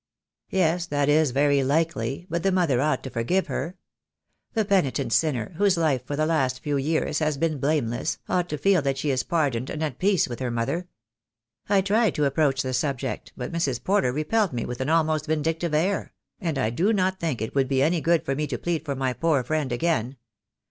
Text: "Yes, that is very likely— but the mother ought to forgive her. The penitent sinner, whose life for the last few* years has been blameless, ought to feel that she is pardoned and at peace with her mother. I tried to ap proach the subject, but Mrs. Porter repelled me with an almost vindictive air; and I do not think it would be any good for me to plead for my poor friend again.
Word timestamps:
"Yes, 0.49 0.87
that 0.87 1.09
is 1.09 1.29
very 1.29 1.63
likely— 1.63 2.25
but 2.31 2.41
the 2.41 2.51
mother 2.51 2.81
ought 2.81 3.03
to 3.03 3.11
forgive 3.11 3.45
her. 3.45 3.77
The 4.55 4.65
penitent 4.65 5.13
sinner, 5.13 5.53
whose 5.57 5.77
life 5.77 6.03
for 6.07 6.15
the 6.15 6.25
last 6.25 6.59
few* 6.63 6.77
years 6.77 7.19
has 7.19 7.37
been 7.37 7.59
blameless, 7.59 8.17
ought 8.27 8.49
to 8.49 8.57
feel 8.57 8.81
that 8.81 8.97
she 8.97 9.11
is 9.11 9.21
pardoned 9.21 9.69
and 9.69 9.83
at 9.83 9.99
peace 9.99 10.27
with 10.27 10.39
her 10.39 10.49
mother. 10.49 10.87
I 11.69 11.81
tried 11.81 12.15
to 12.15 12.25
ap 12.25 12.33
proach 12.33 12.63
the 12.63 12.73
subject, 12.73 13.31
but 13.37 13.51
Mrs. 13.51 13.83
Porter 13.83 14.11
repelled 14.11 14.53
me 14.53 14.65
with 14.65 14.81
an 14.81 14.89
almost 14.89 15.27
vindictive 15.27 15.75
air; 15.75 16.13
and 16.39 16.57
I 16.57 16.71
do 16.71 16.93
not 16.93 17.19
think 17.19 17.39
it 17.39 17.53
would 17.53 17.67
be 17.67 17.83
any 17.83 18.01
good 18.01 18.25
for 18.25 18.33
me 18.33 18.47
to 18.47 18.57
plead 18.57 18.83
for 18.83 18.95
my 18.95 19.13
poor 19.13 19.43
friend 19.43 19.71
again. 19.71 20.17